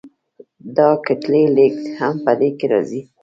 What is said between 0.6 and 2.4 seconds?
د کتلې لیږد هم په